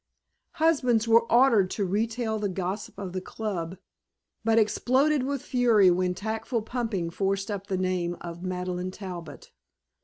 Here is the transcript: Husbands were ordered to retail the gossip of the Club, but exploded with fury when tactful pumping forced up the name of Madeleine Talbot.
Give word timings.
Husbands 0.53 1.07
were 1.07 1.31
ordered 1.31 1.69
to 1.77 1.85
retail 1.85 2.39
the 2.39 2.49
gossip 2.49 2.97
of 2.97 3.13
the 3.13 3.21
Club, 3.21 3.77
but 4.43 4.57
exploded 4.57 5.21
with 5.21 5.43
fury 5.43 5.91
when 5.91 6.15
tactful 6.15 6.63
pumping 6.63 7.11
forced 7.11 7.51
up 7.51 7.67
the 7.67 7.77
name 7.77 8.17
of 8.19 8.41
Madeleine 8.41 8.89
Talbot. 8.89 9.51